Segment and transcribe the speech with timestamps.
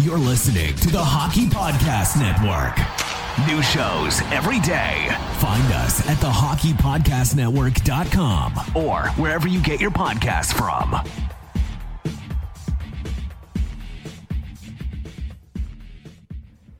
[0.00, 2.78] You're listening to the Hockey Podcast Network.
[3.46, 5.14] New shows every day.
[5.40, 11.06] Find us at thehockeypodcastnetwork.com or wherever you get your podcasts from.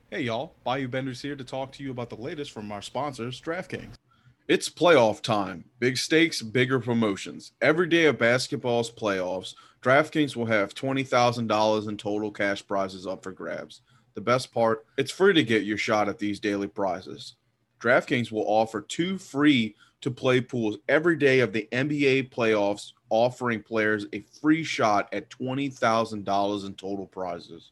[0.09, 3.39] Hey y'all, Bayou Benders here to talk to you about the latest from our sponsors,
[3.39, 3.93] DraftKings.
[4.47, 5.65] It's playoff time.
[5.79, 7.51] Big stakes, bigger promotions.
[7.61, 13.31] Every day of basketball's playoffs, DraftKings will have $20,000 in total cash prizes up for
[13.31, 13.81] grabs.
[14.13, 17.35] The best part, it's free to get your shot at these daily prizes.
[17.79, 23.63] DraftKings will offer two free to play pools every day of the NBA playoffs, offering
[23.63, 27.71] players a free shot at $20,000 in total prizes.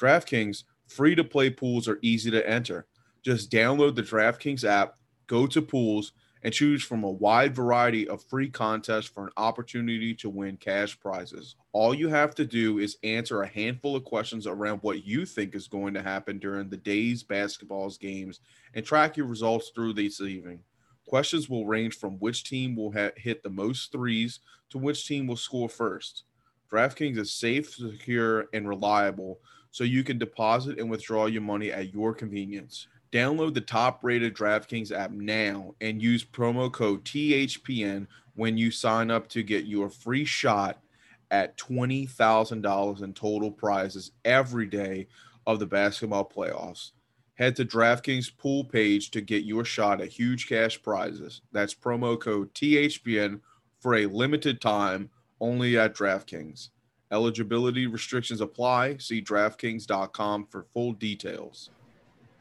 [0.00, 2.86] DraftKings free to play pools are easy to enter.
[3.22, 6.12] Just download the DraftKings app, go to pools,
[6.44, 11.00] and choose from a wide variety of free contests for an opportunity to win cash
[11.00, 11.56] prizes.
[11.72, 15.54] All you have to do is answer a handful of questions around what you think
[15.54, 18.40] is going to happen during the day's basketball's games
[18.74, 20.60] and track your results through this evening.
[21.06, 25.26] Questions will range from which team will ha- hit the most threes to which team
[25.26, 26.24] will score first.
[26.70, 29.38] DraftKings is safe, secure, and reliable,
[29.70, 32.86] so you can deposit and withdraw your money at your convenience.
[33.14, 39.08] Download the top rated DraftKings app now and use promo code THPN when you sign
[39.08, 40.82] up to get your free shot
[41.30, 45.06] at $20,000 in total prizes every day
[45.46, 46.90] of the basketball playoffs.
[47.34, 51.40] Head to DraftKings pool page to get your shot at huge cash prizes.
[51.52, 53.40] That's promo code THPN
[53.78, 55.08] for a limited time
[55.40, 56.70] only at DraftKings.
[57.12, 58.96] Eligibility restrictions apply.
[58.96, 61.70] See DraftKings.com for full details.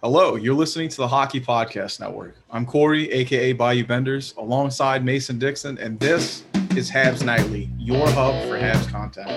[0.03, 2.35] Hello, you're listening to the Hockey Podcast Network.
[2.51, 6.43] I'm Corey, aka Bayou Benders, alongside Mason Dixon, and this
[6.75, 9.29] is Habs Nightly, your hub for Habs content.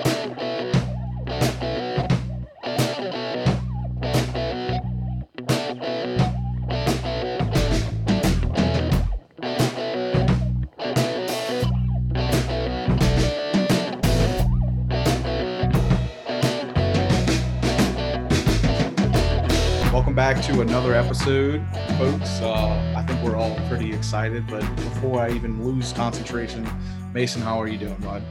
[20.61, 21.63] Another episode,
[21.99, 22.41] folks.
[22.41, 26.67] Uh, I think we're all pretty excited, but before I even lose concentration,
[27.13, 28.23] Mason, how are you doing, bud?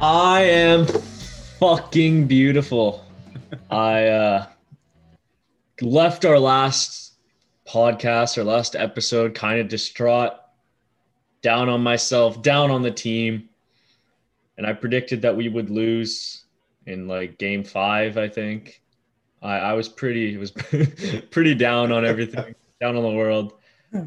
[0.00, 3.04] I am fucking beautiful.
[3.68, 4.46] I uh,
[5.80, 7.14] left our last
[7.66, 10.34] podcast, our last episode, kind of distraught,
[11.40, 13.48] down on myself, down on the team.
[14.56, 16.44] And I predicted that we would lose
[16.86, 18.82] in like game five, I think.
[19.42, 20.50] I, I was pretty was
[21.30, 23.54] pretty down on everything, down on the world.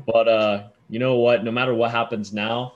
[0.05, 1.43] But uh, you know what?
[1.43, 2.73] No matter what happens now,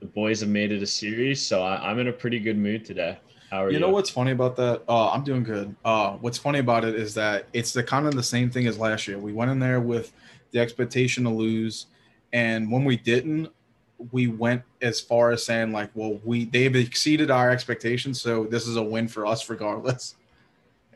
[0.00, 2.84] the boys have made it a series, so I, I'm in a pretty good mood
[2.84, 3.18] today.
[3.50, 3.74] How are you?
[3.74, 4.82] You know what's funny about that?
[4.88, 5.74] Uh, I'm doing good.
[5.84, 8.78] Uh, what's funny about it is that it's the kind of the same thing as
[8.78, 9.18] last year.
[9.18, 10.12] We went in there with
[10.50, 11.86] the expectation to lose,
[12.32, 13.48] and when we didn't,
[14.10, 18.66] we went as far as saying like, "Well, we they've exceeded our expectations, so this
[18.66, 20.16] is a win for us regardless."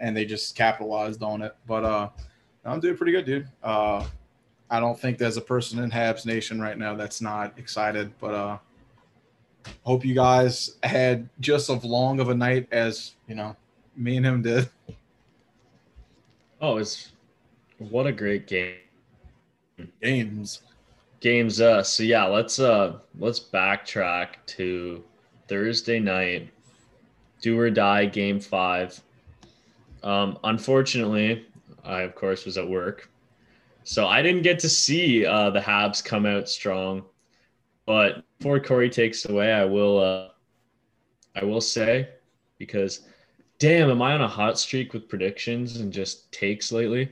[0.00, 1.54] And they just capitalized on it.
[1.66, 2.09] But uh,
[2.64, 3.48] I'm doing pretty good, dude.
[3.62, 4.06] Uh,
[4.70, 8.34] I don't think there's a person in Habs Nation right now that's not excited, but
[8.34, 8.58] uh,
[9.82, 13.56] hope you guys had just as long of a night as you know
[13.97, 14.69] me and him did.
[16.60, 17.12] Oh, it's
[17.78, 18.76] what a great game.
[20.03, 20.62] Games.
[21.20, 25.03] Games uh so yeah, let's uh let's backtrack to
[25.48, 26.50] Thursday night.
[27.41, 29.00] Do or die game 5.
[30.03, 31.47] Um unfortunately,
[31.85, 33.11] I of course was at work.
[33.85, 37.05] So I didn't get to see uh the Habs come out strong.
[37.87, 40.29] But before Corey takes away, I will uh
[41.35, 42.09] I will say
[42.59, 43.06] because
[43.59, 47.11] damn, am I on a hot streak with predictions and just takes lately?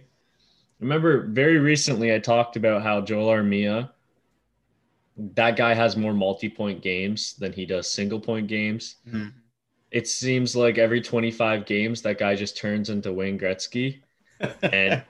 [0.80, 3.90] Remember, very recently I talked about how Joel Armia,
[5.16, 8.96] that guy has more multi-point games than he does single-point games.
[9.08, 9.32] Mhm.
[9.96, 14.00] It seems like every 25 games that guy just turns into Wayne Gretzky,
[14.62, 15.02] and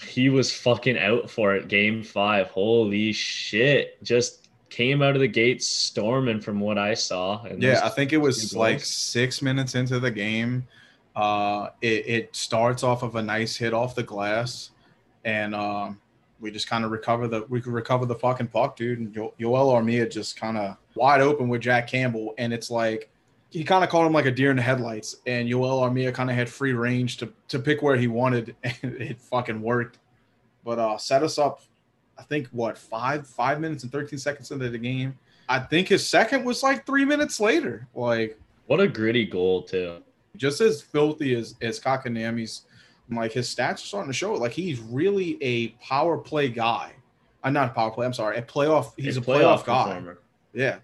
[0.00, 1.66] he was fucking out for it.
[1.66, 4.00] Game five, holy shit!
[4.04, 7.44] Just came out of the gates storming from what I saw.
[7.58, 10.68] Yeah, I think it was like six minutes into the game.
[11.16, 14.70] Uh, it, it starts off of a nice hit off the glass,
[15.24, 16.00] and um,
[16.38, 19.00] we just kind of recover the we could recover the fucking puck, dude.
[19.00, 23.10] And jo- Yoel Armia just kind of wide open with Jack Campbell, and it's like
[23.50, 26.30] he kind of caught him like a deer in the headlights, and Yoel Armia kind
[26.30, 29.98] of had free range to to pick where he wanted, and it fucking worked.
[30.64, 31.62] But uh, set us up,
[32.18, 35.18] I think what five five minutes and thirteen seconds into the game.
[35.48, 37.88] I think his second was like three minutes later.
[37.94, 40.02] Like what a gritty goal too.
[40.36, 42.62] just as filthy as as Kotkaniemi's,
[43.10, 44.40] like his stats are starting to show it.
[44.40, 46.92] Like he's really a power play guy.
[47.42, 48.04] I'm not a power play.
[48.04, 48.92] I'm sorry, a playoff.
[48.98, 49.84] He's a, playoff, guy.
[49.84, 50.18] performer.
[50.52, 50.78] Yeah,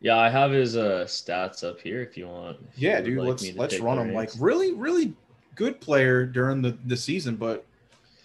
[0.00, 2.56] Yeah, I have his uh, stats up here if you want.
[2.72, 3.18] if yeah, would dude.
[3.18, 4.14] like let's let's run him.
[4.14, 5.12] Like really, really
[5.56, 7.66] good player during the the season, but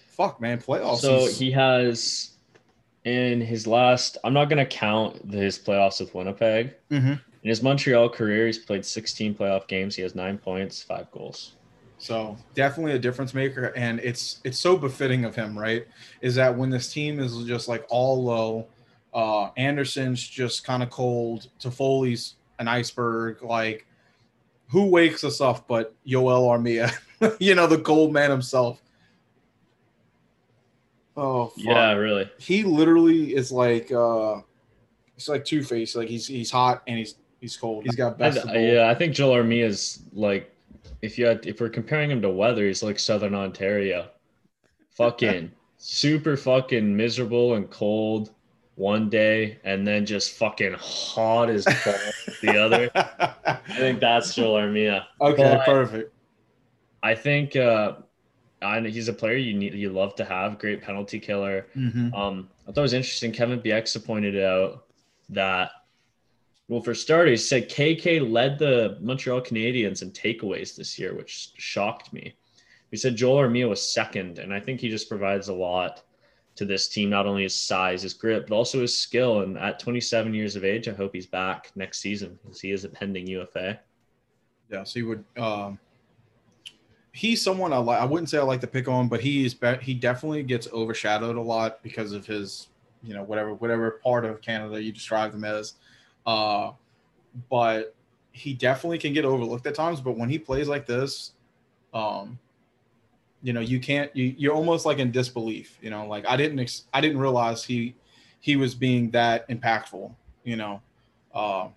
[0.08, 1.00] fuck, man, playoffs.
[1.00, 2.32] So he's- he has
[3.04, 4.18] in his last.
[4.24, 6.74] I'm not gonna count his playoffs with Winnipeg.
[6.92, 7.20] Mhm.
[7.44, 9.96] In his Montreal career, he's played 16 playoff games.
[9.96, 11.52] He has nine points, five goals.
[12.00, 15.86] So definitely a difference maker, and it's it's so befitting of him, right?
[16.22, 18.66] Is that when this team is just like all low,
[19.16, 23.42] uh, Anderson's just kind of cold, Toffoli's an iceberg.
[23.42, 23.88] Like,
[24.68, 26.94] who wakes us up but Yoel Armia?
[27.40, 28.82] you know, the gold man himself.
[31.18, 31.64] Oh fuck.
[31.64, 32.30] Yeah, really.
[32.38, 34.42] he literally is like uh,
[35.16, 35.96] it's like Two Face.
[35.96, 37.86] Like he's he's hot and he's he's cold.
[37.86, 38.54] He's got I, best both.
[38.54, 40.54] yeah, I think Joel Armia is like,
[41.02, 44.10] if you had, if we're comparing him to weather, he's like Southern Ontario.
[44.98, 48.32] Fucking super fucking miserable and cold
[48.76, 52.90] one day, and then just fucking hot as the other.
[53.46, 55.06] I think that's Joel Armia.
[55.22, 56.12] okay, But- perfect.
[57.04, 57.94] I think uh,
[58.64, 60.58] I know he's a player you need you love to have.
[60.58, 61.68] Great penalty killer.
[61.78, 62.12] Mhm.
[62.18, 63.32] Um, I thought it was interesting.
[63.32, 64.86] Kevin Bieksa pointed out
[65.30, 65.70] that,
[66.68, 72.12] well, for starters, said KK led the Montreal Canadiens in takeaways this year, which shocked
[72.12, 72.34] me.
[72.90, 76.02] He said Joel Armia was second, and I think he just provides a lot
[76.56, 77.10] to this team.
[77.10, 79.42] Not only his size, his grip, but also his skill.
[79.42, 82.86] And at 27 years of age, I hope he's back next season because he is
[82.86, 83.80] a pending UFA.
[84.70, 85.24] Yeah, so he would.
[85.38, 85.80] Um,
[87.12, 88.02] he's someone I like.
[88.02, 89.54] I wouldn't say I like to pick on, but he is.
[89.54, 92.68] Be- he definitely gets overshadowed a lot because of his,
[93.04, 95.74] you know, whatever whatever part of Canada you describe him as.
[96.26, 96.72] Uh,
[97.50, 97.96] but
[98.32, 100.02] he definitely can get overlooked at times.
[100.02, 101.34] But when he plays like this,
[101.94, 102.40] um,
[103.46, 104.14] you know, you can't.
[104.16, 105.78] You, you're almost like in disbelief.
[105.80, 106.58] You know, like I didn't.
[106.58, 107.94] Ex- I didn't realize he
[108.40, 110.12] he was being that impactful.
[110.44, 110.82] You know.
[111.32, 111.68] Uh,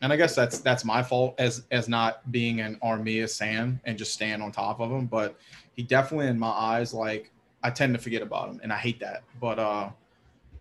[0.00, 3.98] and I guess that's that's my fault as as not being an Armia Sam and
[3.98, 5.04] just staying on top of him.
[5.04, 5.38] But
[5.74, 7.30] he definitely, in my eyes, like
[7.62, 9.22] I tend to forget about him, and I hate that.
[9.38, 9.90] But uh,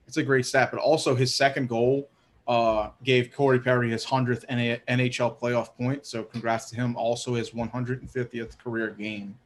[0.05, 0.69] it's a great stat.
[0.69, 2.09] But also, his second goal
[2.45, 6.05] uh, gave Corey Perry his hundredth NHL playoff point.
[6.05, 6.97] So congrats to him.
[6.97, 9.37] Also, his 150th career game.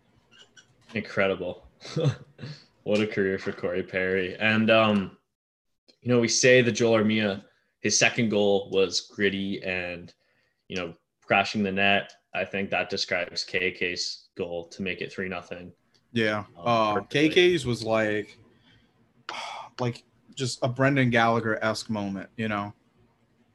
[0.94, 1.68] Incredible.
[2.84, 4.36] what a career for Corey Perry.
[4.40, 5.18] And um,
[6.02, 7.44] you know, we say that Joel Armia,
[7.80, 10.14] his second goal was gritty and
[10.72, 12.14] you know, crashing the net.
[12.34, 15.74] I think that describes KK's goal to make it three nothing.
[16.14, 16.46] Yeah.
[16.58, 17.00] Um, Uh.
[17.02, 18.38] KK's was like,
[19.82, 20.04] like
[20.34, 22.74] just a Brendan Gallagher esque moment, you know,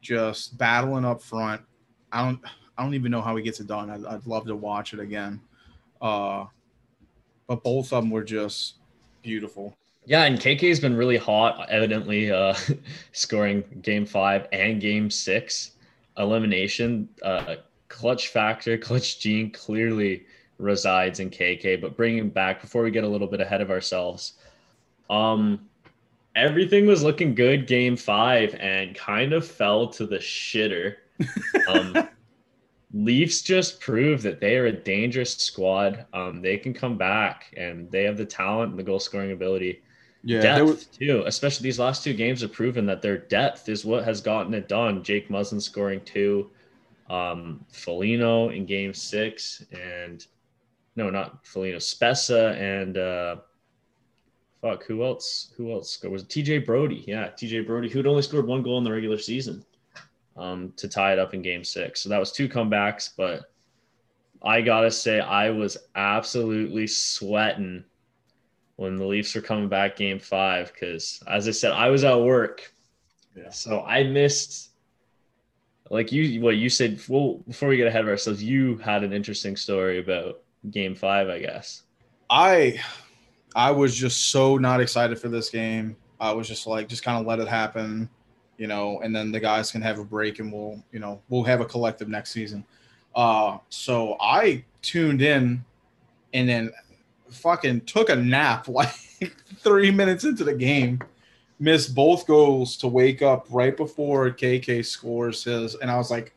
[0.03, 1.63] just battling up front.
[2.13, 2.41] I don't,
[2.77, 3.89] I don't even know how he gets it done.
[3.89, 5.41] I'd, I'd love to watch it again.
[6.03, 6.45] Uh,
[7.47, 8.75] but both of them were just
[9.23, 9.77] beautiful.
[10.05, 12.55] Yeah, and KK's been really hot, evidently uh,
[13.13, 15.73] scoring game five and game six.
[16.17, 17.57] Elimination, uh,
[17.89, 20.25] clutch factor, clutch gene clearly
[20.59, 21.81] resides in KK.
[21.81, 24.35] But bringing back before we get a little bit ahead of ourselves,
[25.11, 25.61] um,
[26.37, 30.97] everything was looking good game five and kind of fell to the shitter.
[31.69, 32.09] Um,
[32.93, 36.07] Leafs just prove that they are a dangerous squad.
[36.13, 39.83] Um, they can come back and they have the talent and the goal scoring ability
[40.23, 40.41] Yeah.
[40.41, 41.25] depth was, too.
[41.27, 44.69] Especially these last two games have proven that their depth is what has gotten it
[44.69, 45.03] done.
[45.03, 46.51] Jake Muzzin scoring two,
[47.11, 50.25] um, Foligno in game six, and
[50.95, 53.37] no, not Foligno, Spezza and uh,
[54.61, 55.53] fuck, who else?
[55.57, 56.13] Who else scored?
[56.13, 57.05] Was it TJ Brodie?
[57.07, 59.65] Yeah, TJ Brodie, who'd only scored one goal in the regular season
[60.37, 62.01] um, to tie it up in game six.
[62.01, 63.51] So that was two comebacks, but
[64.43, 67.85] I gotta say, I was absolutely sweating
[68.77, 72.21] when the Leafs were coming back game five because, as I said, I was at
[72.21, 72.73] work.
[73.35, 73.51] Yeah.
[73.51, 74.71] So I missed,
[75.91, 77.01] like you, what you said.
[77.09, 81.29] Well, before we get ahead of ourselves, you had an interesting story about game five,
[81.29, 81.83] I guess.
[82.29, 82.81] I,
[83.55, 85.97] I was just so not excited for this game.
[86.21, 88.09] I was just like, just kind of let it happen.
[88.59, 91.45] You know, and then the guys can have a break and we'll, you know, we'll
[91.45, 92.65] have a collective next season.
[93.15, 95.65] Uh, so I tuned in
[96.33, 96.71] and then
[97.31, 98.95] fucking took a nap like
[99.59, 101.01] three minutes into the game,
[101.59, 105.75] missed both goals to wake up right before KK scores his.
[105.77, 106.35] And I was like,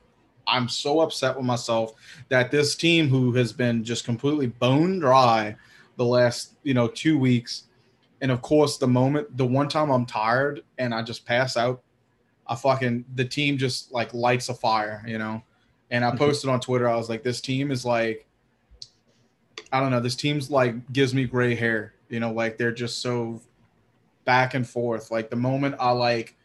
[0.47, 1.93] I'm so upset with myself
[2.29, 5.55] that this team who has been just completely bone dry
[5.97, 7.65] the last, you know, two weeks.
[8.21, 11.83] And of course, the moment, the one time I'm tired and I just pass out,
[12.50, 15.41] I fucking, the team just like lights a fire, you know?
[15.91, 16.18] And I mm-hmm.
[16.18, 18.25] posted on Twitter, I was like, this team is like,
[19.72, 23.00] I don't know, this team's like gives me gray hair, you know, like they're just
[23.00, 23.41] so
[24.25, 25.12] back and forth.
[25.12, 26.36] Like the moment I like,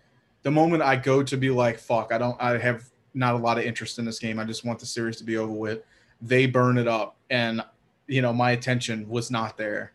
[0.42, 2.84] the moment I go to be like, fuck, I don't, I have
[3.14, 4.38] not a lot of interest in this game.
[4.38, 5.82] I just want the series to be over with.
[6.20, 7.62] They burn it up, and
[8.06, 9.92] you know my attention was not there.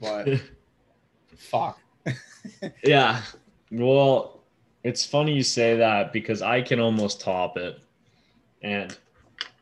[0.00, 0.40] But
[1.36, 1.78] fuck.
[2.84, 3.22] yeah.
[3.70, 4.40] Well,
[4.84, 7.80] it's funny you say that because I can almost top it,
[8.62, 8.96] and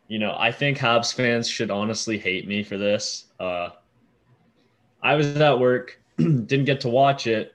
[0.09, 3.26] you know I think Habs fans should honestly hate me for this.
[3.41, 3.71] Uh,
[5.02, 7.55] I was at work, didn't get to watch it,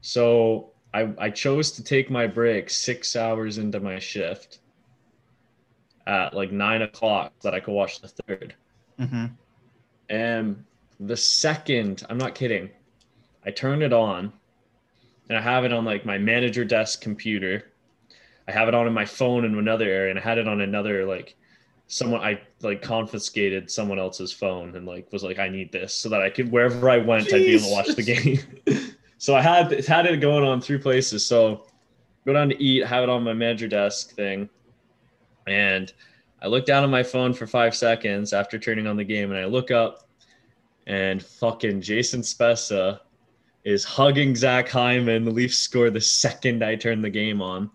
[0.00, 4.58] so I, I chose to take my break six hours into my shift
[6.06, 8.52] at like nine o'clock so that I could watch the 3rd
[9.00, 9.26] mm-hmm.
[10.10, 10.64] And
[11.00, 12.68] the second, I'm not kidding,
[13.46, 14.32] I turned it on
[15.32, 17.72] and I have it on like my manager desk computer.
[18.46, 20.60] I have it on in my phone in another area and I had it on
[20.60, 21.36] another like
[21.86, 26.10] someone I like confiscated someone else's phone and like was like I need this so
[26.10, 27.34] that I could wherever I went Jeez.
[27.34, 28.38] I'd be able to watch the game.
[29.22, 31.24] So I had had it going on three places.
[31.24, 31.64] So
[32.26, 34.48] go down to eat, have it on my manager desk thing,
[35.46, 35.92] and
[36.42, 39.38] I look down on my phone for five seconds after turning on the game, and
[39.38, 40.08] I look up,
[40.88, 42.98] and fucking Jason Spezza
[43.64, 45.24] is hugging Zach Hyman.
[45.24, 47.70] The Leafs score the second I turned the game on.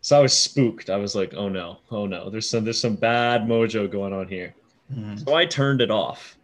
[0.00, 0.90] So I was spooked.
[0.90, 4.28] I was like, "Oh no, oh no, there's some there's some bad mojo going on
[4.28, 4.54] here."
[4.92, 5.16] Mm-hmm.
[5.18, 6.38] So I turned it off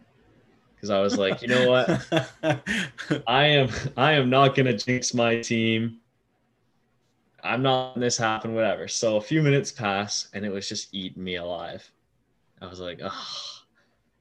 [0.75, 2.29] because I was like, you know what,
[3.27, 5.97] I am I am not gonna jinx my team.
[7.43, 8.87] I'm not letting this happen, whatever.
[8.87, 11.89] So a few minutes pass and it was just eating me alive.
[12.61, 13.37] I was like, oh,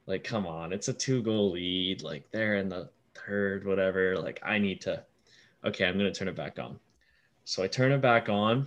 [0.06, 2.02] like come on, it's a two goal lead.
[2.02, 4.16] Like they're in the third, whatever.
[4.16, 5.02] Like I need to.
[5.64, 6.78] Okay, I'm gonna turn it back on.
[7.44, 8.66] So I turn it back on.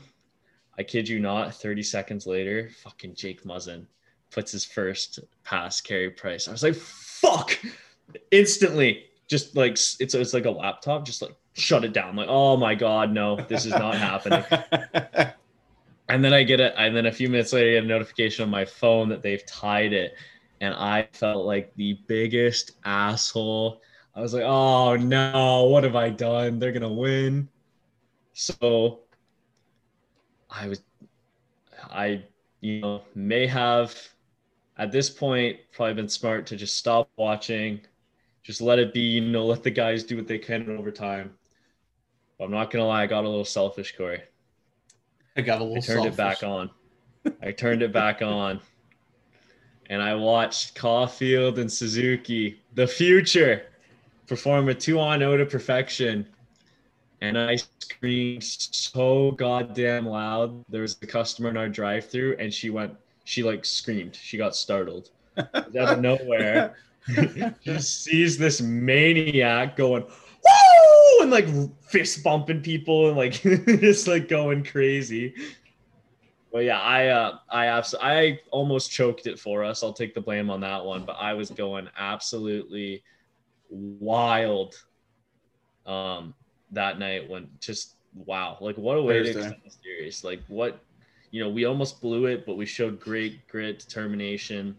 [0.77, 3.87] I kid you not, 30 seconds later, fucking Jake Muzzin
[4.29, 6.47] puts his first pass, Carey Price.
[6.47, 7.57] I was like, fuck
[8.31, 12.55] instantly just like it's it's like a laptop just like shut it down like oh
[12.55, 14.43] my god no this is not happening
[16.09, 18.43] and then i get it and then a few minutes later i get a notification
[18.43, 20.13] on my phone that they've tied it
[20.61, 23.81] and i felt like the biggest asshole
[24.17, 27.47] i was like oh no what have i done they're gonna win
[28.33, 28.99] so
[30.49, 30.81] i was
[31.89, 32.21] i
[32.59, 33.95] you know may have
[34.77, 37.79] at this point probably been smart to just stop watching
[38.47, 41.33] just let it be, you know, let the guys do what they can in overtime.
[42.39, 44.21] But I'm not gonna lie, I got a little selfish, Corey.
[45.35, 45.79] I got a little.
[45.79, 46.13] I turned selfish.
[46.13, 46.69] it back on.
[47.41, 48.61] I turned it back on,
[49.87, 53.63] and I watched Caufield and Suzuki, the future,
[54.27, 56.27] perform a two-on-zero to perfection.
[57.21, 60.63] And I screamed so goddamn loud.
[60.69, 62.95] There was a customer in our drive-through, and she went.
[63.23, 64.15] She like screamed.
[64.15, 66.75] She got startled out of nowhere.
[67.61, 71.47] she sees this maniac going, woo, and like
[71.81, 73.33] fist bumping people and like
[73.81, 75.33] just like going crazy.
[76.51, 79.83] But yeah, I uh, I absolutely I almost choked it for us.
[79.83, 83.03] I'll take the blame on that one, but I was going absolutely
[83.69, 84.75] wild
[85.85, 86.33] um
[86.71, 89.33] that night when just wow, like what a way Thursday.
[89.33, 90.23] to extend the series.
[90.23, 90.79] Like what
[91.31, 94.77] you know, we almost blew it, but we showed great grit, determination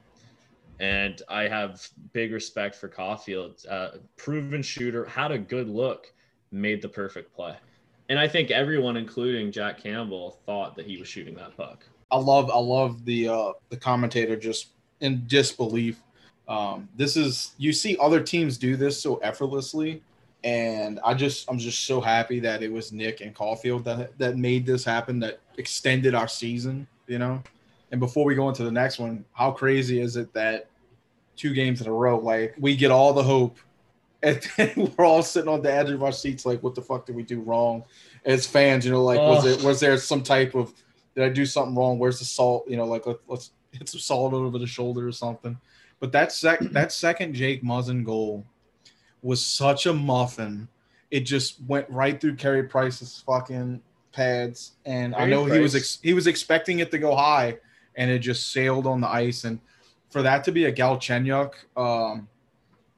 [0.80, 3.66] and I have big respect for Caufield.
[3.68, 6.12] Uh, proven shooter, had a good look,
[6.52, 7.56] made the perfect play.
[8.08, 11.84] And I think everyone, including Jack Campbell, thought that he was shooting that puck.
[12.10, 14.68] I love, I love the uh, the commentator just
[15.00, 16.00] in disbelief.
[16.48, 20.02] Um, this is you see other teams do this so effortlessly,
[20.44, 24.36] and I just I'm just so happy that it was Nick and Caufield that that
[24.36, 26.86] made this happen, that extended our season.
[27.06, 27.42] You know,
[27.90, 30.68] and before we go into the next one, how crazy is it that
[31.36, 33.58] two games in a row, like we get all the hope,
[34.22, 37.06] and then we're all sitting on the edge of our seats, like, what the fuck
[37.06, 37.84] did we do wrong?
[38.24, 39.28] As fans, you know, like, oh.
[39.28, 40.72] was it was there some type of
[41.14, 41.98] did I do something wrong?
[41.98, 42.64] Where's the salt?
[42.68, 45.58] You know, like let, us hit some salt over the shoulder or something.
[46.00, 48.44] But that sec that second Jake Muzzin goal
[49.22, 50.68] was such a muffin.
[51.10, 55.74] It just went right through Carey Price's fucking pads, and I Very know he was
[55.74, 57.58] ex- he was expecting it to go high,
[57.96, 59.44] and it just sailed on the ice.
[59.44, 59.58] And
[60.10, 62.28] for that to be a Galchenyuk, um,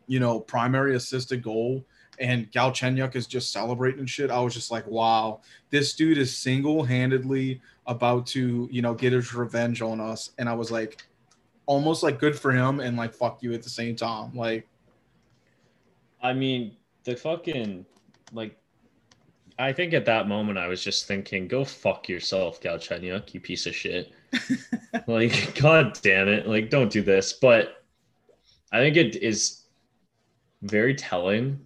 [0.06, 1.84] you know, primary assisted goal,
[2.18, 4.30] and Galchenyuk is just celebrating shit.
[4.30, 5.40] I was just like, wow,
[5.70, 10.30] this dude is single handedly about to, you know, get his revenge on us.
[10.38, 11.06] And I was like,
[11.70, 14.34] almost like good for him, and like fuck you at the same time.
[14.34, 14.66] Like,
[16.20, 17.86] I mean, the fucking
[18.32, 18.56] like.
[19.56, 23.66] I think at that moment I was just thinking, "Go fuck yourself, Galchenyuk, you piece
[23.66, 24.12] of shit."
[25.06, 26.48] like, god damn it!
[26.48, 27.34] Like, don't do this.
[27.34, 27.84] But
[28.72, 29.62] I think it is
[30.62, 31.60] very telling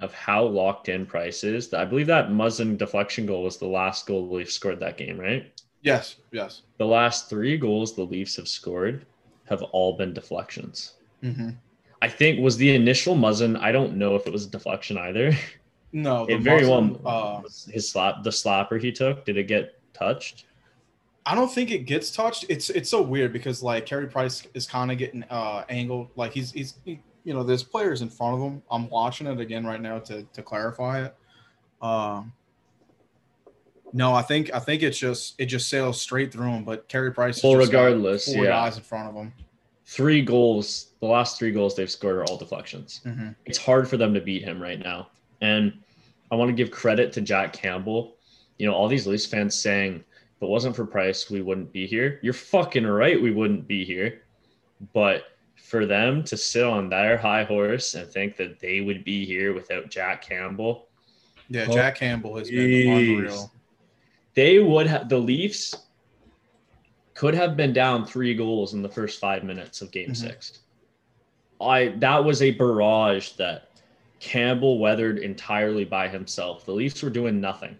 [0.00, 1.72] of how locked in Price is.
[1.72, 5.18] I believe that Muzzin deflection goal was the last goal the Leafs scored that game,
[5.18, 5.52] right?
[5.82, 6.62] yes, yes.
[6.78, 9.06] The last three goals the Leafs have scored
[9.48, 10.94] have all been deflections.
[11.22, 11.50] Mm-hmm.
[12.00, 13.58] I think was the initial Muzzin.
[13.60, 15.32] I don't know if it was a deflection either.
[15.90, 19.44] No, the It very Muzzin, well uh, his slap the slapper he took did it
[19.44, 20.44] get touched
[21.28, 22.46] I don't think it gets touched.
[22.48, 26.08] It's it's so weird because like Carey Price is kind of getting uh angled.
[26.16, 28.62] Like he's he's he, you know there's players in front of him.
[28.70, 31.14] I'm watching it again right now to to clarify it.
[31.82, 32.32] Um.
[33.92, 36.64] No, I think I think it's just it just sails straight through him.
[36.64, 37.36] But Carey Price.
[37.36, 38.50] has Well, just got regardless, four yeah.
[38.50, 39.32] guys in front of him.
[39.86, 43.34] three goals the last three goals they've scored are all deflections Mhm.
[43.46, 45.08] it's hard for them to beat him right now
[45.40, 45.72] and
[46.30, 48.16] i want to give credit to jack campbell
[48.58, 49.94] you know all these leafs fans saying
[50.36, 53.82] if it wasn't for price we wouldn't be here you're fucking right we wouldn't be
[53.82, 54.20] here
[54.92, 55.22] but
[55.56, 59.54] for them to sit on their high horse and think that they would be here
[59.54, 60.88] without jack campbell
[61.48, 63.50] Yeah, Oh, Jack Campbell has been unreal.
[64.38, 65.74] They would have the Leafs
[67.14, 70.16] could have been down three goals in the first five minutes of game Mhm.
[70.16, 70.60] six.
[71.60, 73.80] I that was a barrage that
[74.20, 76.64] Campbell weathered entirely by himself.
[76.64, 77.76] The Leafs were doing nothing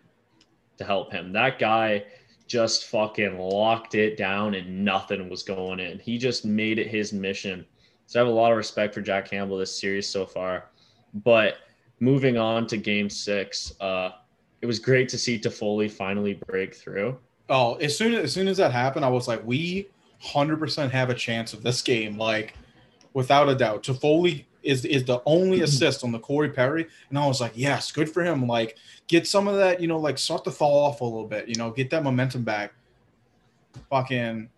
[0.79, 1.33] to help him.
[1.33, 2.05] That guy
[2.49, 6.01] just fucking locked it down and nothing was going in.
[6.01, 7.65] He just made it his mission.
[8.07, 10.71] So I have a lot of respect for Jack Campbell this series so far.
[11.15, 11.59] But
[12.01, 14.11] moving on to game six, uh,
[14.61, 17.19] it was great to see Toffoli finally break through.
[17.49, 19.89] Oh, as soon as, as soon as that happened, I was like, we
[20.21, 22.55] hundred percent have a chance of this game, like
[23.15, 23.83] without a doubt.
[23.83, 25.65] Toffoli is is the only mm-hmm.
[25.65, 28.47] assist on the Corey Perry, and I was like, yes, good for him.
[28.47, 31.49] Like, get some of that, you know, like start to thaw off a little bit,
[31.49, 32.73] you know, get that momentum back.
[33.91, 34.49] Fucking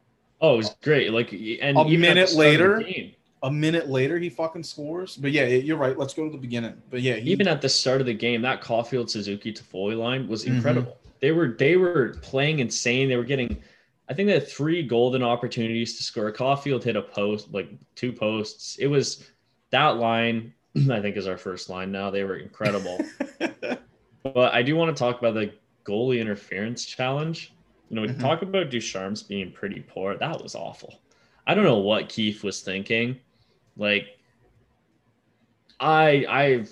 [0.41, 1.13] Oh, it was great.
[1.13, 2.83] Like, and A minute later,
[3.43, 5.17] a minute later, he fucking scores.
[5.17, 5.97] But yeah, you're right.
[5.99, 6.75] Let's go to the beginning.
[6.91, 10.29] But yeah, he, even at the start of the game, that Caufield Suzuki Toffoli line
[10.29, 10.57] was Mhm.
[10.57, 10.99] incredible.
[11.21, 13.09] They were they were playing insane.
[13.09, 13.57] They were getting,
[14.09, 16.31] I think they had three golden opportunities to score.
[16.33, 18.77] Caufield hit a post, like two posts.
[18.77, 19.31] It was
[19.71, 20.53] that line.
[20.91, 22.11] I think is our first line now.
[22.11, 22.99] They were incredible.
[24.23, 25.53] but I do want to talk about the
[25.85, 27.53] goalie interference challenge.
[27.89, 28.21] You know, we Mhm.
[28.21, 30.17] talk about Ducharme's being pretty poor.
[30.17, 31.01] That was awful.
[31.47, 33.17] I don't know what Keith was thinking.
[33.81, 34.19] Like,
[35.81, 36.65] I I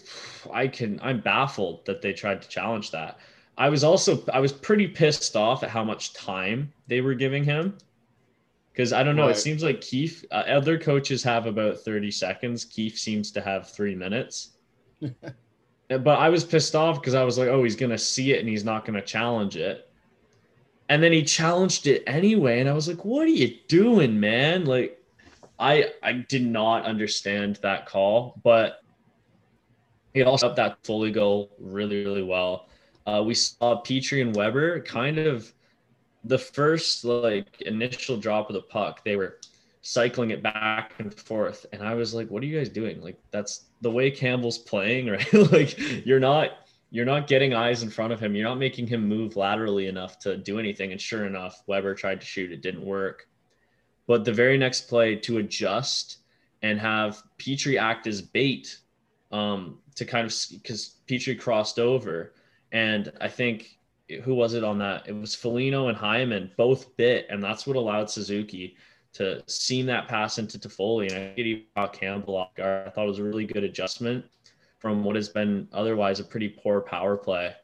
[0.53, 3.18] I can I'm baffled that they tried to challenge that.
[3.57, 7.42] I was also I was pretty pissed off at how much time they were giving
[7.42, 7.79] him.
[8.73, 9.35] Because I don't know, Right.
[9.35, 12.64] it seems like Keith, uh, other coaches have about 30 seconds.
[12.64, 14.51] Keith seems to have three minutes.
[15.88, 18.38] but I was pissed off because I was like, oh, he's going to see it
[18.38, 19.90] and he's not going to challenge it.
[20.88, 22.61] And then he challenged it anyway.
[22.61, 24.64] And I was like, what are you doing, man?
[24.64, 24.98] Like,
[25.59, 28.81] I I did not understand that call, but
[30.14, 32.68] he also up that fully goal really, really well.
[33.07, 35.53] Uh, we saw Petry and Weber kind of
[36.25, 39.05] the first like initial drop of the puck.
[39.05, 39.38] They were
[39.83, 43.01] cycling it back and forth, and I was like, "What are you guys doing?
[43.01, 45.33] Like that's the way Campbell's playing, right?
[45.53, 46.51] like you're not
[46.90, 48.35] you're not getting eyes in front of him.
[48.35, 52.21] You're not making him move laterally enough to do anything." And sure enough, Weber tried
[52.21, 52.53] to shoot.
[52.53, 53.27] It didn't work.
[54.09, 56.16] But the very next play to adjust
[56.62, 58.79] and have Petry act as bait
[59.31, 62.33] um, to kind of because Petry crossed over,
[62.73, 63.79] and I think
[64.25, 65.07] who was it on that?
[65.07, 68.77] It was Foligno and Hyman both bit, and that's what allowed Suzuki
[69.12, 71.12] to seam that pass into Toffoli.
[71.12, 72.88] And I think he caught Campbell off guard.
[72.88, 74.25] I thought it was a really good adjustment
[74.79, 77.55] from what has been otherwise a pretty poor power play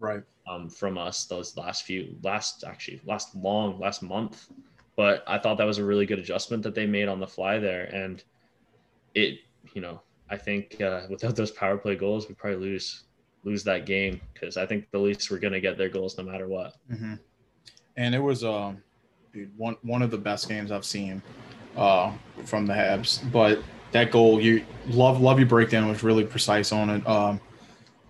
[0.00, 0.22] right.
[0.46, 4.48] um, from us those last few last actually last long last month
[4.96, 7.58] but i thought that was a really good adjustment that they made on the fly
[7.58, 8.24] there and
[9.14, 9.38] it
[9.74, 13.04] you know i think uh, without those power play goals we probably lose
[13.44, 16.24] lose that game because i think the leafs were going to get their goals no
[16.24, 17.14] matter what hmm
[17.96, 18.82] And it was um,
[19.32, 21.20] dude, one one of the best games I've seen
[21.76, 22.12] uh,
[22.44, 23.20] from the Habs.
[23.30, 27.06] But that goal, you love love your breakdown was really precise on it.
[27.06, 27.40] Um,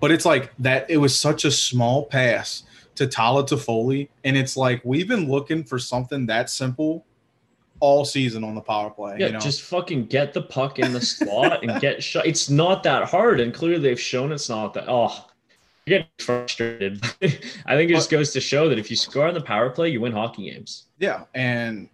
[0.00, 0.88] but it's like that.
[0.88, 2.62] It was such a small pass
[2.96, 7.04] to Tyler Toffoli, and it's like we've been looking for something that simple
[7.80, 9.16] all season on the power play.
[9.18, 9.38] Yeah, you know?
[9.40, 12.26] just fucking get the puck in the slot and get shot.
[12.26, 14.84] It's not that hard, and clearly they've shown it's not that.
[14.88, 15.26] Oh,
[15.86, 17.04] you're getting frustrated.
[17.66, 19.90] I think it just goes to show that if you score on the power play,
[19.90, 20.86] you win hockey games.
[20.98, 21.88] yeah, and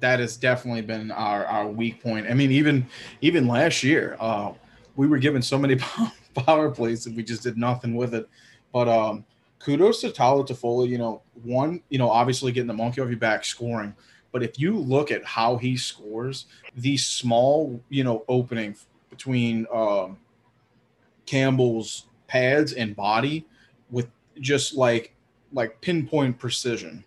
[0.00, 2.26] that has definitely been our our weak point.
[2.28, 2.86] I mean, even
[3.20, 4.52] even last year, uh,
[4.96, 5.76] we were given so many
[6.34, 8.28] power plays that we just did nothing with it.
[8.72, 9.24] But um,
[9.64, 10.88] kudos to Tyler Toffoli.
[10.88, 13.94] You know, one, you know, obviously getting the monkey off your back, scoring.
[14.32, 16.46] But if you look at how he scores,
[16.76, 18.76] the small, you know, opening
[19.10, 20.18] between um,
[21.26, 23.46] Campbell's pads and body
[23.90, 24.08] with
[24.40, 25.14] just like
[25.52, 27.04] like pinpoint precision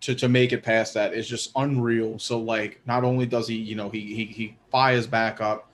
[0.00, 2.18] to to make it past that is just unreal.
[2.18, 5.70] So like not only does he, you know, he he he fires back up,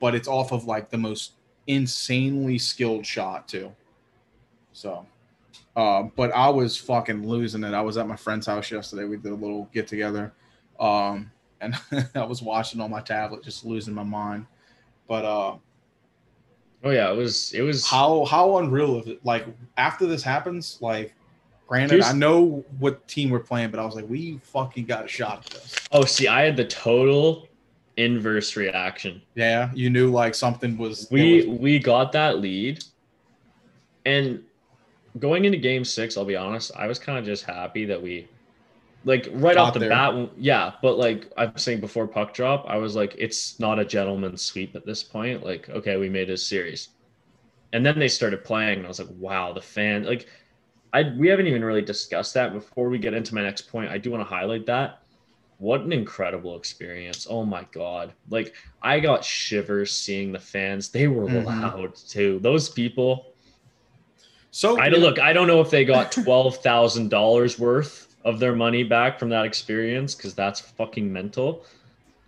[0.00, 1.32] but it's off of like the most
[1.66, 3.74] insanely skilled shot too.
[4.72, 5.04] So
[5.76, 7.74] uh, but I was fucking losing it.
[7.74, 9.04] I was at my friend's house yesterday.
[9.04, 10.32] We did a little get together.
[10.80, 11.74] Um, and
[12.14, 14.46] I was watching on my tablet, just losing my mind.
[15.06, 15.56] But uh
[16.84, 19.24] Oh yeah, it was it was how how unreal is it?
[19.24, 21.14] Like after this happens, like
[21.66, 25.08] granted, I know what team we're playing, but I was like, we fucking got a
[25.08, 25.74] shot at this.
[25.90, 27.48] Oh, see, I had the total
[27.96, 29.20] inverse reaction.
[29.34, 32.84] Yeah, you knew like something was We was- we got that lead,
[34.06, 34.44] and
[35.18, 38.32] going into Game Six, I'll be honest, I was kind of just happy that we,
[39.04, 39.90] like, right Got off the there.
[39.90, 40.74] bat, yeah.
[40.82, 44.76] But like I'm saying before puck drop, I was like, it's not a gentleman's sweep
[44.76, 45.44] at this point.
[45.44, 46.90] Like, okay, we made a series,
[47.72, 50.28] and then they started playing, and I was like, wow, the fan, like,
[50.92, 52.52] I we haven't even really discussed that.
[52.52, 55.00] Before we get into my next point, I do want to highlight that.
[55.58, 57.26] What an incredible experience.
[57.28, 58.14] Oh my God.
[58.28, 60.90] Like, I got shivers seeing the fans.
[60.90, 61.44] They were Mhm.
[61.44, 62.38] loud too.
[62.40, 63.27] Those people,
[64.50, 68.82] so I don't look, I don't know if they got $12,000 worth of their money
[68.82, 71.64] back from that experience because that's fucking mental.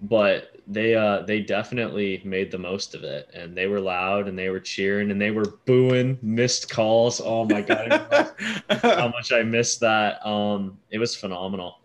[0.02, 4.38] But they uh they definitely made the most of it and they were loud and
[4.38, 7.20] they were cheering and they were booing missed calls.
[7.20, 8.32] Oh my god,
[8.70, 10.24] how much I missed that.
[10.24, 11.80] Um it was phenomenal.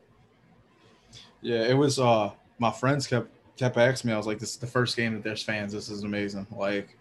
[1.42, 4.58] yeah, it was uh my friends kept kept asking me, I was like, This is
[4.58, 5.74] the first game that there's fans.
[5.74, 6.46] This is amazing.
[6.56, 6.96] Like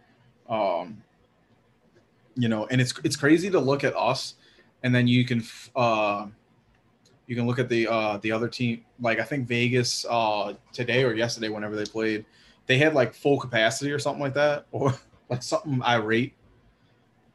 [0.49, 1.03] um
[2.37, 4.35] you know, and it's it's crazy to look at us
[4.85, 5.43] and then you can
[5.75, 6.27] uh
[7.27, 8.85] you can look at the uh the other team.
[9.01, 12.25] Like I think Vegas uh today or yesterday whenever they played
[12.67, 14.95] they had like full capacity or something like that or
[15.29, 16.35] like something irate.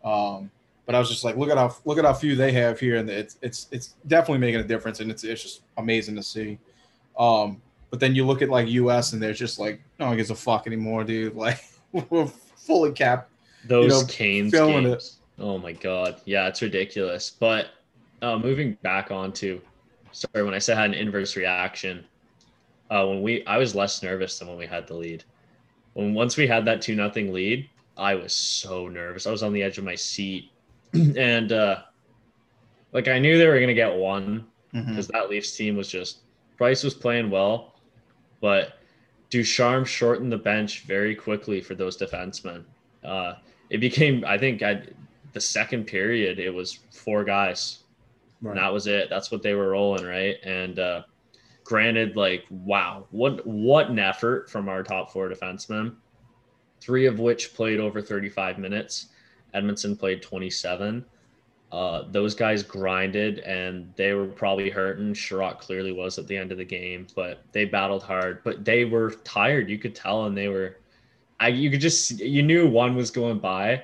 [0.03, 0.51] Um
[0.85, 2.97] but I was just like look at how look at how few they have here
[2.97, 6.59] and it's it's it's definitely making a difference and it's it's just amazing to see.
[7.17, 10.29] Um but then you look at like US and they're just like no one gives
[10.29, 11.35] a fuck anymore dude.
[11.35, 11.63] Like
[12.11, 13.28] we're fully capped
[13.65, 15.11] Those know, Canes feeling it.
[15.37, 16.21] Oh my god.
[16.25, 17.29] Yeah, it's ridiculous.
[17.29, 17.67] But
[18.21, 19.61] uh, moving back onto
[20.11, 22.05] sorry, when I said I had an inverse reaction,
[22.89, 25.23] uh, when we I was less nervous than when we had the lead.
[25.93, 29.27] When once we had that two nothing lead, I was so nervous.
[29.27, 30.51] I was on the edge of my seat,
[30.93, 31.81] and uh,
[32.93, 36.19] like I knew they were gonna get one because that Leafs team was just
[36.57, 37.75] Price was playing well,
[38.41, 38.73] but
[39.29, 42.63] Ducharme shortened the bench very quickly for those defensemen.
[43.03, 43.35] Uh,
[43.69, 44.89] it became, I think, at
[45.33, 47.79] the second period, it was four guys,
[48.41, 48.51] Right.
[48.51, 49.09] and that was it.
[49.09, 50.37] That's what they were rolling, right?
[50.43, 51.03] And uh,
[51.63, 55.95] granted, like, wow, what what an effort from our top four defensemen,
[56.81, 59.07] three of which played over 35 minutes.
[59.53, 61.03] Edmundson played 27
[61.71, 65.13] uh, those guys grinded and they were probably hurting.
[65.13, 68.43] Chiarot clearly was at the end of the game, but they battled hard.
[68.43, 69.69] But they were tired.
[69.69, 70.77] You could tell, and they were.
[71.39, 73.83] I you could just you knew one was going by,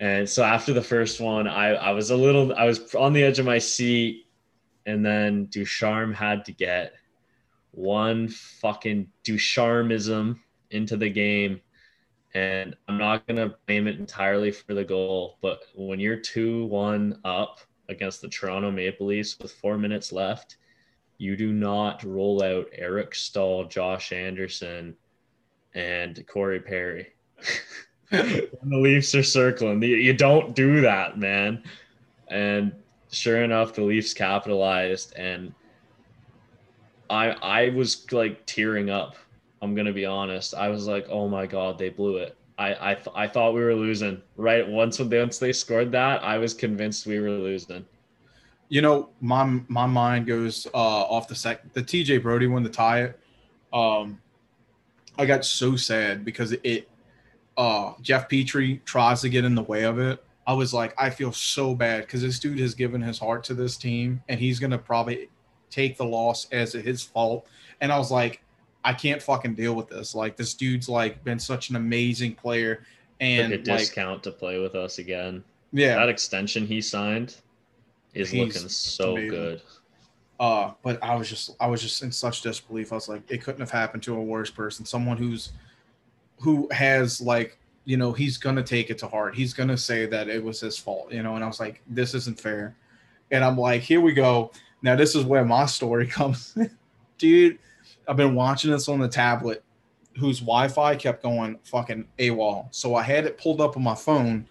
[0.00, 3.22] and so after the first one, I I was a little I was on the
[3.22, 4.26] edge of my seat,
[4.86, 6.92] and then Ducharme had to get
[7.70, 10.38] one fucking Ducharmism
[10.70, 11.60] into the game.
[12.34, 17.18] And I'm not gonna blame it entirely for the goal, but when you're two one
[17.24, 20.56] up against the Toronto Maple Leafs with four minutes left,
[21.18, 24.96] you do not roll out Eric Staal, Josh Anderson,
[25.74, 27.08] and Corey Perry.
[28.10, 31.62] when the Leafs are circling, you, don't do that, man.
[32.28, 32.72] And
[33.10, 35.54] sure enough, the Leafs capitalized, and
[37.10, 39.16] I I was like tearing up
[39.62, 40.54] I'm gonna be honest.
[40.54, 42.36] I was like, oh my god, they blew it.
[42.58, 44.20] I I, th- I thought we were losing.
[44.36, 47.86] Right once when they, once they scored that, I was convinced we were losing.
[48.68, 51.72] you know, my my mind goes uh, off the sec.
[51.74, 53.20] The TJ Brodie one to tie it.
[53.72, 54.20] Um,
[55.22, 56.88] I got so sad because it.
[57.54, 61.10] Uh, Jeff Petry tries to get in the way of it, I was like, I
[61.10, 64.58] feel so bad because this dude has given his heart to this team, and he's
[64.58, 65.28] gonna probably
[65.70, 67.46] take the loss as his fault.
[67.80, 68.42] And I was like,
[68.84, 70.14] I can't fucking deal with this.
[70.14, 72.84] Like this dude's like been such an amazing player,
[73.20, 75.44] and like a like, discount to play with us again.
[75.72, 77.36] yeah, That extension he signed
[78.14, 79.30] is looking so amazing.
[79.30, 79.62] good.
[80.42, 82.90] Uh, but I was just I was just in such disbelief.
[82.90, 84.84] I was like, it couldn't have happened to a worse person.
[84.84, 85.52] Someone who's
[86.40, 89.36] who has like, you know, he's gonna take it to heart.
[89.36, 91.36] He's gonna say that it was his fault, you know.
[91.36, 92.74] And I was like, this isn't fair.
[93.30, 94.50] And I'm like, here we go.
[94.82, 96.58] Now this is where my story comes.
[97.18, 97.60] Dude,
[98.08, 99.62] I've been watching this on the tablet
[100.18, 102.66] whose Wi-Fi kept going fucking AWOL.
[102.72, 104.48] So I had it pulled up on my phone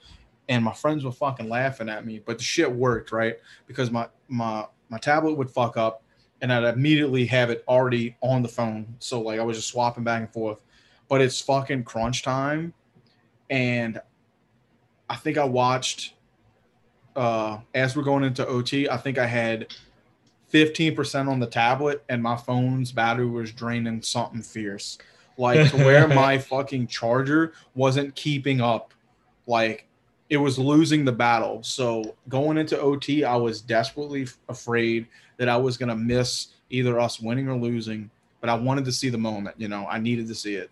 [0.48, 3.36] and my friends were fucking laughing at me, but the shit worked, right?
[3.68, 6.04] Because my my my tablet would fuck up
[6.42, 8.96] and I'd immediately have it already on the phone.
[9.00, 10.62] So like I was just swapping back and forth.
[11.08, 12.74] But it's fucking crunch time.
[13.50, 14.00] And
[15.10, 16.14] I think I watched
[17.16, 19.74] uh as we're going into OT, I think I had
[20.54, 24.98] 15% on the tablet and my phone's battery was draining something fierce.
[25.38, 28.94] Like to where my fucking charger wasn't keeping up.
[29.48, 29.88] Like
[30.32, 31.62] it was losing the battle.
[31.62, 37.02] So going into OT, I was desperately afraid that I was going to miss either
[37.02, 38.10] us winning or losing.
[38.40, 40.72] But I wanted to see the moment, you know, I needed to see it.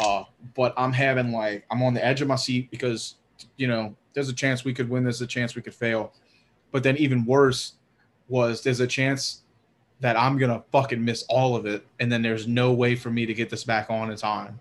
[0.00, 0.22] Uh,
[0.54, 3.16] but I'm having like, I'm on the edge of my seat because,
[3.56, 6.12] you know, there's a chance we could win, there's a chance we could fail.
[6.70, 7.72] But then even worse
[8.28, 9.42] was there's a chance
[9.98, 11.84] that I'm to fucking miss all of it.
[11.98, 14.60] And then there's no way for me to get this back on in time.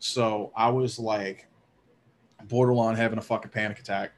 [0.00, 1.47] So I was like,
[2.44, 4.12] borderline having a fucking panic attack.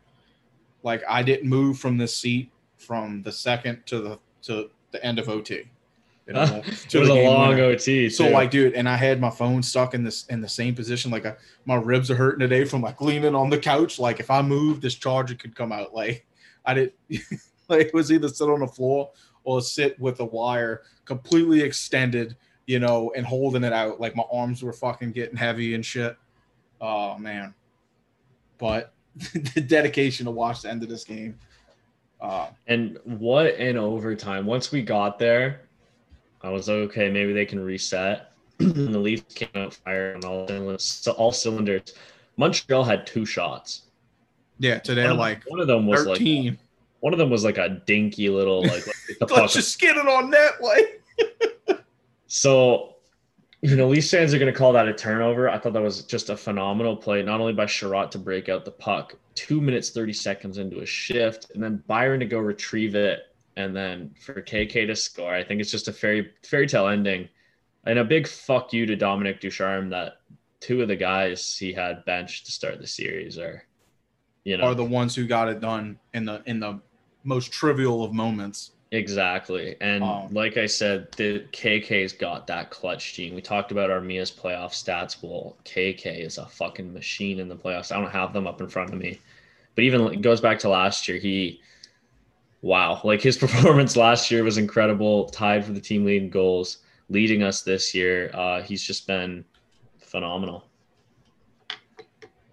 [0.82, 5.18] Like I didn't move from this seat from the second to the to the end
[5.18, 5.64] of OT.
[6.26, 7.64] You know, it was a long winner.
[7.64, 8.08] OT.
[8.08, 11.10] So like, dude, and I had my phone stuck in this in the same position.
[11.10, 13.98] Like, I, my ribs are hurting today from like leaning on the couch.
[13.98, 15.92] Like, if I moved, this charger could come out.
[15.92, 16.26] Like,
[16.64, 16.92] I did,
[17.68, 19.10] like, it was either sit on the floor
[19.42, 24.00] or sit with a wire completely extended, you know, and holding it out.
[24.00, 26.16] Like, my arms were fucking getting heavy and shit.
[26.80, 27.54] Oh man,
[28.60, 28.92] but
[29.54, 31.36] the dedication to watch the end of this game.
[32.20, 34.46] Uh, And what an overtime.
[34.46, 35.62] Once we got there,
[36.42, 38.32] I was like, okay, maybe they can reset.
[38.60, 41.08] and the Leafs came out fire on all cylinders.
[41.08, 41.94] all cylinders.
[42.36, 43.82] Montreal had two shots.
[44.58, 46.20] yeah, today One of, like one of them was like
[47.00, 50.06] one of them was like a dinky little like, like the Let's just get it
[50.06, 51.02] on net, like.
[52.32, 52.94] So,
[53.62, 55.48] you know, Leafs fans are going to call that a turnover.
[55.48, 58.64] I thought that was just a phenomenal play, not only by Chiarot to break out
[58.64, 62.94] the puck, two minutes, 30 seconds into a shift, and then Byron to go retrieve
[62.94, 63.20] it,
[63.56, 65.34] and then for KK to score.
[65.34, 67.28] I think it's just a fairy, fairy tale ending.
[67.84, 70.20] And a big fuck you to Dominic Ducharme that
[70.60, 73.64] two of the guys he had benched to start the series are,
[74.44, 76.80] you know, are the ones who got it done in the in the
[77.24, 78.72] most trivial of moments.
[78.92, 79.76] Exactly.
[79.80, 83.34] And Um, like I said, the KK's got that clutch gene.
[83.34, 85.22] We talked about Armia's playoff stats.
[85.22, 87.92] Well, KK is a fucking machine in the playoffs.
[87.92, 89.20] I don't have them up in front of me.
[89.76, 91.60] But even it goes back to last year, he
[92.62, 96.78] wow, like his performance last year was incredible, tied for the team lead in goals,
[97.08, 98.30] leading us this year.
[98.34, 99.44] Uh, he's just been
[99.98, 100.64] phenomenal.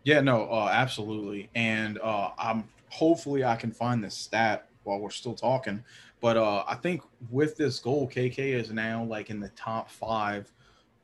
[0.03, 1.49] Yeah, no, uh, absolutely.
[1.55, 5.83] And uh, I'm hopefully I can find this stat while we're still talking.
[6.19, 10.51] But uh, I think with this goal, KK is now like in the top five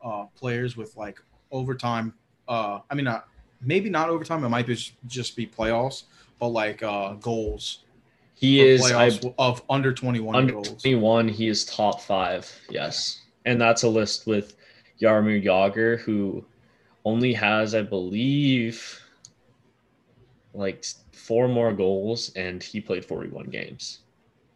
[0.04, 1.20] uh, players with like
[1.52, 2.14] overtime.
[2.48, 3.28] Uh, I mean, not
[3.62, 4.44] maybe not overtime.
[4.44, 6.04] It might be just, just be playoffs,
[6.40, 7.80] but like uh, goals.
[8.36, 10.82] He is I of under 21 Under goals.
[10.82, 12.52] 21, he is top five.
[12.70, 13.22] Yes.
[13.46, 14.56] And that's a list with
[15.02, 16.44] Jaromir Jagr, who
[17.06, 19.00] only has, I believe,
[20.54, 24.00] like four more goals, and he played 41 games.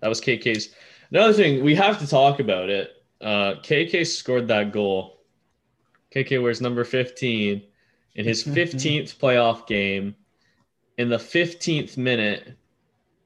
[0.02, 0.70] That was KK's.
[1.12, 2.92] Another thing, we have to talk about it.
[3.22, 5.22] Uh, KK scored that goal.
[6.14, 7.62] KK wears number 15
[8.16, 10.16] in his 15th playoff game.
[10.98, 12.54] In the 15th minute,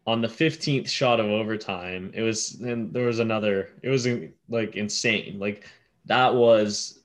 [0.07, 4.07] on the 15th shot of overtime it was and there was another it was
[4.49, 5.69] like insane like
[6.05, 7.03] that was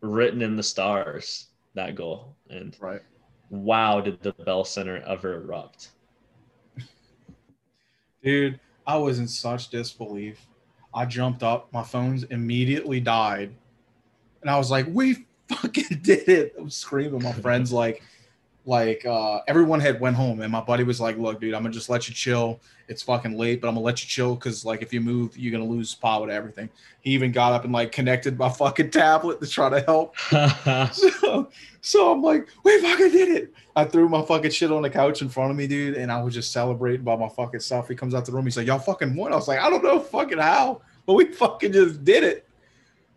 [0.00, 3.02] written in the stars that goal and Right.
[3.50, 5.90] wow did the bell center ever erupt
[8.22, 10.40] Dude, I was in such disbelief.
[10.94, 13.54] I jumped up, my phone's immediately died.
[14.40, 16.54] And I was like, we fucking did it.
[16.58, 17.22] I'm screaming.
[17.22, 18.02] My friends like
[18.68, 21.72] like uh, everyone had went home, and my buddy was like, "Look, dude, I'm gonna
[21.72, 22.60] just let you chill.
[22.86, 25.52] It's fucking late, but I'm gonna let you chill because like if you move, you're
[25.52, 26.68] gonna lose power to everything."
[27.00, 30.18] He even got up and like connected my fucking tablet to try to help.
[30.92, 31.48] so,
[31.80, 35.22] so I'm like, "We fucking did it!" I threw my fucking shit on the couch
[35.22, 37.88] in front of me, dude, and I was just celebrating by my fucking stuff.
[37.88, 39.82] He comes out the room, he's like, "Y'all fucking won." I was like, "I don't
[39.82, 42.46] know fucking how, but we fucking just did it."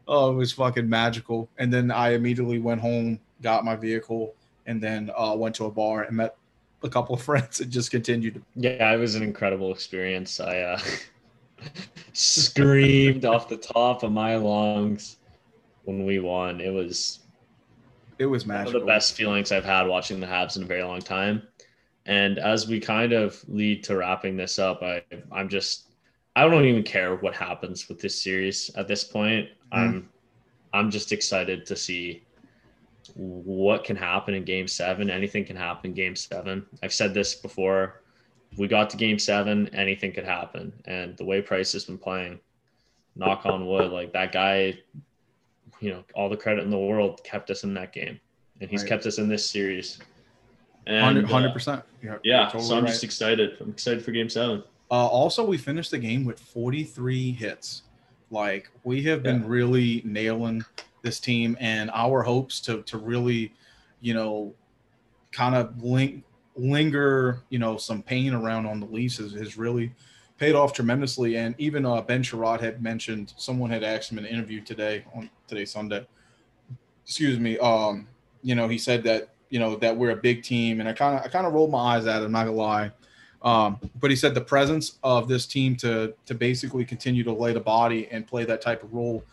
[0.07, 1.49] Oh, it was fucking magical.
[1.57, 4.33] And then I immediately went home, got my vehicle,
[4.65, 6.35] and then uh, went to a bar and met
[6.83, 8.43] a couple of friends and just continued.
[8.55, 10.39] Yeah, it was an incredible experience.
[10.39, 10.79] I uh,
[12.13, 15.17] screamed off the top of my lungs
[15.83, 16.61] when we won.
[16.61, 17.19] It was
[18.19, 18.81] it was one magical.
[18.81, 21.41] of the best feelings I've had watching the Habs in a very long time.
[22.05, 25.87] And as we kind of lead to wrapping this up, I I'm just
[26.35, 29.49] I don't even care what happens with this series at this point.
[29.71, 30.09] I'm
[30.73, 32.23] I'm just excited to see
[33.15, 35.09] what can happen in game seven.
[35.09, 36.65] Anything can happen in game seven.
[36.83, 38.01] I've said this before.
[38.51, 40.73] If we got to game seven, anything could happen.
[40.85, 42.39] And the way Price has been playing,
[43.15, 44.77] knock on wood, like that guy,
[45.79, 48.19] you know, all the credit in the world kept us in that game.
[48.59, 48.89] And he's Right.
[48.89, 49.99] kept us in this series.
[50.85, 51.83] And, Hundred uh, percent.
[52.03, 52.89] Yeah, yeah, totally so I'm right.
[52.91, 53.57] just excited.
[53.61, 54.63] I'm excited for game seven.
[54.89, 57.83] Uh, also, we finished the game with 43 hits.
[58.31, 59.47] Like we have been Yeah.
[59.47, 60.63] really nailing
[61.01, 63.53] this team, and our hopes to to really,
[63.99, 64.53] you know,
[65.31, 66.23] kind of link
[66.55, 69.93] linger, you know, some pain around on the Leafs has, has really
[70.37, 71.37] paid off tremendously.
[71.37, 75.05] And even uh, Ben Chiarot had mentioned someone had asked him in an interview today
[75.13, 76.05] on today Sunday.
[77.05, 77.57] Excuse me.
[77.59, 78.07] Um,
[78.43, 81.17] you know, he said that you know that we're a big team, and I kind
[81.17, 82.25] of I kind of rolled my eyes at it.
[82.25, 82.91] I'm not gonna lie.
[83.43, 87.53] Um, but he said the presence of this team to to basically continue to lay
[87.53, 89.23] the body and play that type of role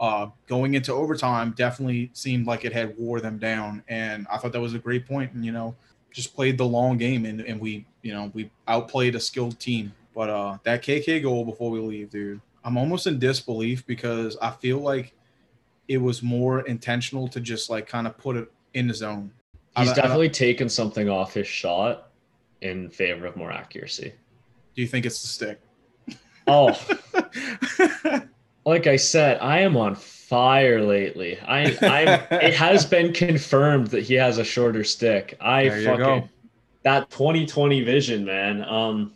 [0.00, 3.82] uh, going into overtime definitely seemed like it had wore them down.
[3.88, 5.32] And I thought that was a great point.
[5.32, 5.74] And you know,
[6.12, 9.92] just played the long game and, and we you know we outplayed a skilled team.
[10.14, 14.50] But uh, that KK goal before we leave, dude, I'm almost in disbelief because I
[14.50, 15.14] feel like
[15.86, 19.30] it was more intentional to just like kind of put it in the zone.
[19.76, 22.10] He's I definitely taken something off his shot
[22.60, 24.12] in favor of more accuracy.
[24.74, 25.60] Do you think it's the stick?
[26.46, 26.78] Oh,
[28.68, 31.38] like I said, I am on fire lately.
[31.40, 35.36] I I it has been confirmed that he has a shorter stick.
[35.40, 36.28] I There fucking
[36.82, 38.62] that 2020 vision, man.
[38.64, 39.12] Um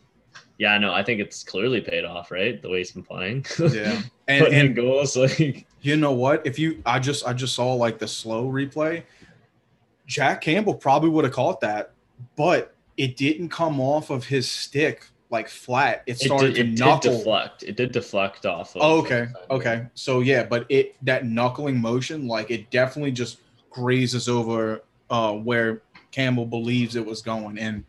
[0.59, 2.61] yeah, no, I think it's clearly paid off, right?
[2.63, 3.45] The way he's been playing.
[3.59, 4.01] yeah.
[4.29, 6.47] And, Putting and goals like you know what?
[6.47, 9.03] If you, I just, I just saw like the slow replay.
[10.07, 11.93] Jack Campbell probably would have caught that,
[12.37, 16.05] but it didn't come off of his stick like flat.
[16.07, 17.63] It it started did, it to did deflect.
[17.63, 19.87] It did deflect off of Oh, okay, okay.
[19.95, 23.39] So yeah, but it that knuckling motion, like it definitely just
[23.71, 27.83] grazes over uh, where Campbell believes it was going, and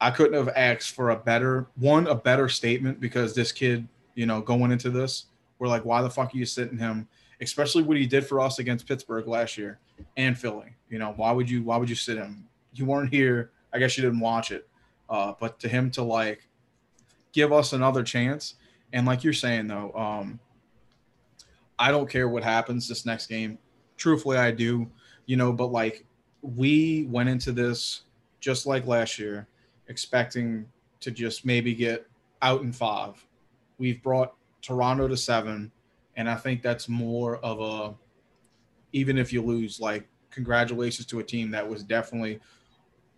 [0.00, 4.26] I couldn't have asked for a better one, a better statement because this kid, you
[4.26, 5.26] know, going into this,
[5.58, 7.08] we're like, why the fuck are you sitting him?
[7.40, 9.78] Especially what he did for us against Pittsburgh last year
[10.16, 10.74] and Philly.
[10.88, 12.46] You know, why would you why would you sit him?
[12.72, 13.50] You weren't here.
[13.72, 14.68] I guess you didn't watch it.
[15.08, 16.48] Uh, but to him to like
[17.32, 18.54] give us another chance,
[18.92, 20.40] and like you're saying though, um,
[21.78, 23.58] I don't care what happens this next game.
[23.96, 24.90] Truthfully, I do.
[25.26, 26.04] You know, but like
[26.42, 28.02] we went into this
[28.40, 29.48] just like last year,
[29.88, 30.66] expecting
[31.00, 32.06] to just maybe get
[32.42, 33.24] out in five.
[33.78, 35.70] We've brought Toronto to seven,
[36.16, 37.94] and I think that's more of a
[38.92, 42.40] even if you lose, like congratulations to a team that was definitely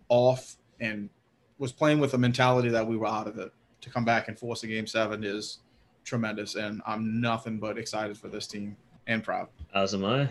[0.09, 1.09] off and
[1.59, 3.51] was playing with a mentality that we were out of it.
[3.81, 5.59] To come back and force a game seven is
[6.03, 8.75] tremendous, and I'm nothing but excited for this team
[9.07, 9.47] and proud.
[9.73, 10.29] As am I.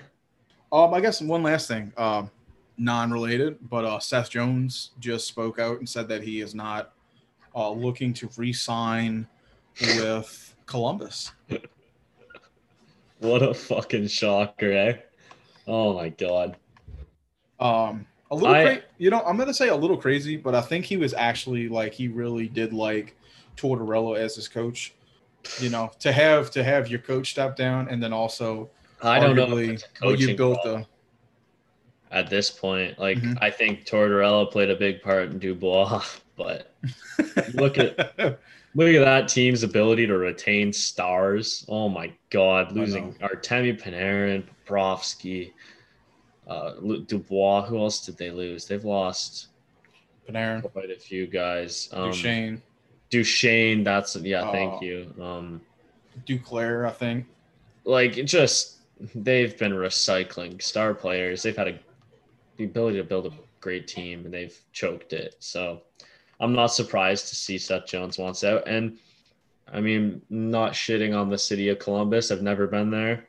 [0.70, 2.30] Um, I guess one last thing, um,
[2.76, 6.92] non-related, but uh, Seth Jones just spoke out and said that he is not
[7.54, 9.26] uh, looking to re-sign
[9.80, 11.32] with Columbus.
[13.20, 14.96] What a fucking shocker, eh?
[15.66, 16.56] Oh my god.
[17.58, 20.60] Um, a little, I- cra- you know, I'm gonna say a little crazy, but I
[20.60, 23.16] think he was actually like he really did like
[23.56, 24.92] Tortorella as his coach.
[25.60, 28.68] You know, to have to have your coach step down and then also
[29.00, 30.84] I don't know if it's a what you built the
[32.10, 32.98] at this point.
[32.98, 33.38] Like Mhm.
[33.40, 36.04] I think Tortorella played a big part in Dubois,
[36.36, 36.74] but
[37.54, 37.96] look at
[38.74, 41.64] look at that team's ability to retain stars.
[41.68, 45.52] Oh my god, losing Artemi Panarin, Bobrovsky,
[46.48, 46.72] uh,
[47.06, 47.66] Dubois.
[47.66, 48.66] Who else did they lose?
[48.66, 49.48] They've lost
[50.28, 51.88] Panarin, quite a few guys.
[51.92, 52.62] Um, Duchene,
[53.10, 53.84] Duchene.
[53.84, 54.50] That's yeah.
[54.50, 55.14] Thank you.
[55.20, 55.60] Um,
[56.26, 57.26] Duclair, I think.
[57.84, 58.76] like just
[59.14, 61.42] they've been recycling star players.
[61.42, 61.78] They've had a
[62.56, 63.30] the ability to build a
[63.60, 65.36] great team, and they've choked it.
[65.38, 65.82] So
[66.40, 68.66] I'm not surprised to see Seth Jones wants out.
[68.66, 68.98] And
[69.72, 72.30] I mean, not shitting on the city of Columbus.
[72.30, 73.28] I've never been there,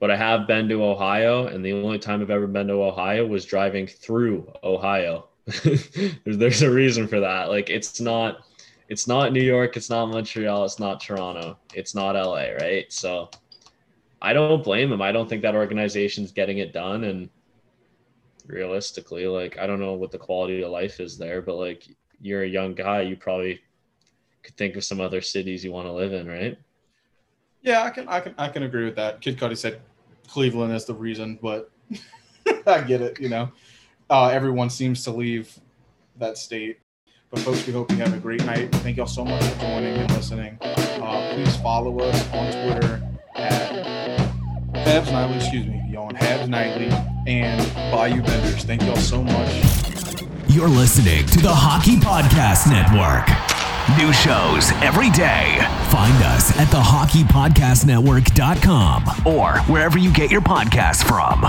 [0.00, 3.26] but I have been to Ohio, and the only time I've ever been to Ohio
[3.26, 5.28] was driving through Ohio.
[6.24, 7.48] there's, a reason for that.
[7.48, 8.46] Like it's not
[8.88, 12.92] it's not New York, it's not Montreal, it's not Toronto, it's not LA, right?
[12.92, 13.30] So
[14.20, 15.02] I don't blame him.
[15.02, 17.04] I don't think that organization's getting it done.
[17.04, 17.30] And
[18.46, 21.88] realistically, like I don't know what the quality of life is there, but like
[22.20, 23.60] you're a young guy, you probably
[24.42, 26.58] could think of some other cities you want to live in, right?
[27.62, 29.20] Yeah, I can I can I can agree with that.
[29.20, 29.80] Kid Cudi said
[30.28, 31.70] Cleveland is the reason, but
[32.66, 33.50] I get it, you know.
[34.10, 35.58] Uh, everyone seems to leave
[36.18, 36.78] that state.
[37.30, 38.72] But folks, we hope you have a great night.
[38.76, 40.58] Thank y'all so much for joining and listening.
[40.62, 43.02] Uh, please follow us on Twitter
[43.34, 43.72] at
[44.72, 46.86] Habs Nightly, excuse me, y'all on Habs Nightly
[47.26, 47.60] and
[47.92, 48.64] Bayou Benders.
[48.64, 49.62] Thank y'all so much.
[50.48, 53.47] You're listening to the Hockey Podcast Network.
[53.96, 55.56] New shows every day.
[55.88, 61.40] Find us at thehockeypodcastnetwork.com or wherever you get your podcasts from.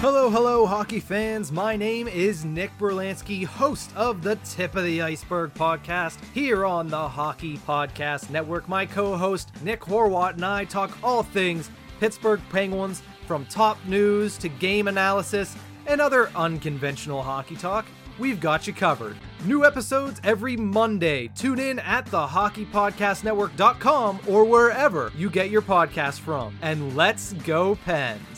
[0.00, 1.50] Hello, hello, hockey fans.
[1.50, 6.88] My name is Nick Berlansky, host of the Tip of the Iceberg podcast here on
[6.88, 8.68] the Hockey Podcast Network.
[8.68, 14.38] My co host, Nick Horwat, and I talk all things Pittsburgh Penguins from top news
[14.38, 15.56] to game analysis
[15.86, 17.86] and other unconventional hockey talk.
[18.18, 19.16] We've got you covered.
[19.44, 21.28] New episodes every Monday.
[21.28, 26.56] Tune in at the hockeypodcastnetwork.com or wherever you get your podcast from.
[26.62, 28.35] And let's go, Pens.